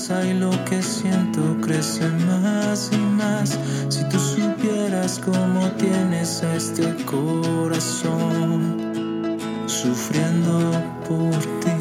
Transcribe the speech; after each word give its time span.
pasa 0.00 0.24
y 0.26 0.34
lo 0.34 0.50
que 0.64 0.82
siento 0.82 1.42
crece 1.60 2.08
más 2.26 2.90
y 2.92 2.96
más. 2.96 3.58
Si 3.88 4.02
tú 4.08 4.18
supieras 4.18 5.20
cómo 5.22 5.70
tienes 5.72 6.42
a 6.42 6.56
este 6.56 6.94
corazón 7.04 8.76
sufriendo 9.66 10.72
por 11.06 11.38
ti. 11.60 11.76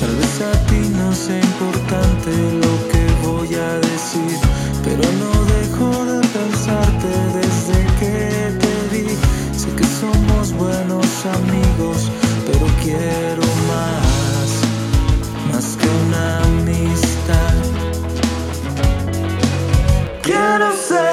Tal 0.00 0.16
vez 0.16 0.40
a 0.40 0.52
ti 0.66 0.80
no 0.98 1.12
sea 1.12 1.40
importante 1.40 2.30
lo 2.64 2.72
que 2.90 3.02
voy 3.26 3.54
a 3.54 3.74
decir, 3.74 3.99
Can 20.22 20.62
I 20.62 20.74
say? 20.74 21.09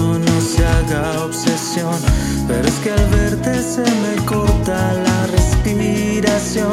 No 0.00 0.40
se 0.40 0.66
haga 0.66 1.24
obsesión. 1.24 1.96
Pero 2.48 2.68
es 2.68 2.74
que 2.74 2.90
al 2.90 3.08
verte 3.10 3.62
se 3.62 3.82
me 3.82 4.24
corta 4.24 4.92
la 4.92 5.26
respiración. 5.26 6.72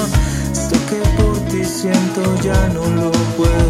Esto 0.52 0.75
que 0.89 1.22
por 1.22 1.38
ti 1.50 1.63
siento 1.63 2.22
ya 2.41 2.67
no 2.69 2.86
lo 2.89 3.11
puedo. 3.38 3.61